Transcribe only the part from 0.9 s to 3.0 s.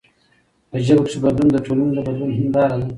کښي بدلون د ټولني د بدلون هنداره ده.